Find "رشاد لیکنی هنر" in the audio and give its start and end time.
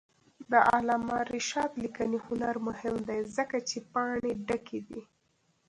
1.33-2.55